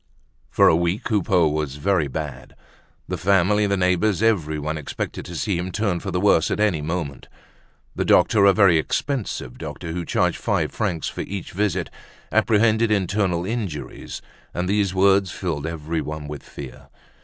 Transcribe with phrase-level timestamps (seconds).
[0.49, 2.55] For a week Coupeau was very bad.
[3.07, 6.81] The family, the neighbors, everyone, expected to see him turn for the worse at any
[6.81, 7.27] moment.
[7.95, 14.23] The doctor—a very expensive doctor, who charged five francs for each visit—apprehended internal injuries,
[14.55, 16.87] and these words filled everyone with fear.